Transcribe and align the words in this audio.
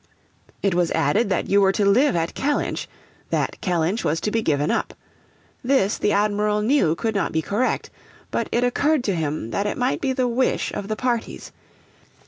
It 0.63 0.73
was 0.73 0.89
added 0.93 1.29
that 1.29 1.47
you 1.47 1.61
were 1.61 1.71
to 1.73 1.85
live 1.85 2.15
at 2.15 2.33
Kellynch 2.33 2.87
that 3.29 3.61
Kellynch 3.61 4.03
was 4.03 4.19
to 4.21 4.31
be 4.31 4.41
given 4.41 4.71
up. 4.71 4.95
This 5.63 5.99
the 5.99 6.11
Admiral 6.11 6.63
knew 6.63 6.95
could 6.95 7.13
not 7.13 7.31
be 7.31 7.43
correct. 7.43 7.91
But 8.31 8.49
it 8.51 8.63
occurred 8.63 9.03
to 9.03 9.15
him 9.15 9.51
that 9.51 9.67
it 9.67 9.77
might 9.77 10.01
be 10.01 10.11
the 10.11 10.27
wish 10.27 10.71
of 10.73 10.87
the 10.87 10.95
parties. 10.95 11.51